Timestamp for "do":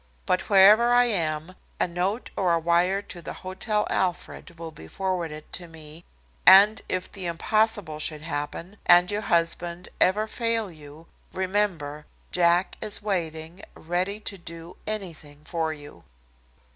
14.39-14.75